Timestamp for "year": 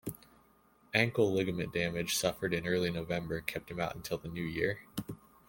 4.41-4.79